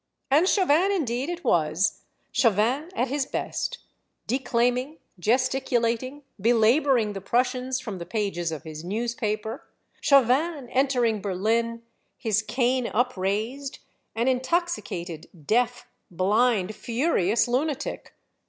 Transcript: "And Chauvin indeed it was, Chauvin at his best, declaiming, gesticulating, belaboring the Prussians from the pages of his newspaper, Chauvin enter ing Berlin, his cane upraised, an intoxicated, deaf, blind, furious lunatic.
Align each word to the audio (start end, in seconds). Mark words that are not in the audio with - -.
"And 0.31 0.49
Chauvin 0.49 0.91
indeed 0.91 1.29
it 1.29 1.43
was, 1.43 2.01
Chauvin 2.31 2.89
at 2.95 3.09
his 3.09 3.27
best, 3.27 3.77
declaiming, 4.25 4.97
gesticulating, 5.19 6.23
belaboring 6.41 7.13
the 7.13 7.21
Prussians 7.21 7.79
from 7.79 7.99
the 7.99 8.05
pages 8.07 8.51
of 8.51 8.63
his 8.63 8.83
newspaper, 8.83 9.67
Chauvin 9.99 10.69
enter 10.69 11.05
ing 11.05 11.21
Berlin, 11.21 11.83
his 12.17 12.41
cane 12.41 12.87
upraised, 12.91 13.77
an 14.15 14.27
intoxicated, 14.27 15.29
deaf, 15.45 15.85
blind, 16.09 16.73
furious 16.75 17.47
lunatic. 17.47 18.15